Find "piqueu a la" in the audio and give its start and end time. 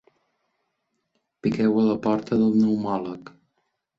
1.41-1.99